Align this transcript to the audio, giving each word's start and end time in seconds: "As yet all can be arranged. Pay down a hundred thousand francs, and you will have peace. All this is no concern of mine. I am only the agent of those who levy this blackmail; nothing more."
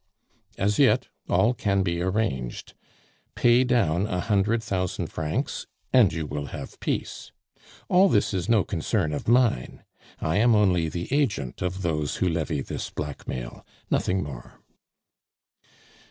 "As 0.57 0.79
yet 0.79 1.09
all 1.29 1.53
can 1.53 1.83
be 1.83 2.01
arranged. 2.01 2.73
Pay 3.35 3.63
down 3.63 4.07
a 4.07 4.19
hundred 4.19 4.63
thousand 4.63 5.11
francs, 5.11 5.67
and 5.93 6.11
you 6.11 6.25
will 6.25 6.47
have 6.47 6.79
peace. 6.79 7.31
All 7.87 8.09
this 8.09 8.33
is 8.33 8.49
no 8.49 8.63
concern 8.63 9.13
of 9.13 9.27
mine. 9.27 9.83
I 10.19 10.37
am 10.37 10.55
only 10.55 10.89
the 10.89 11.13
agent 11.13 11.61
of 11.61 11.83
those 11.83 12.15
who 12.15 12.27
levy 12.27 12.61
this 12.61 12.89
blackmail; 12.89 13.63
nothing 13.91 14.23
more." 14.23 14.59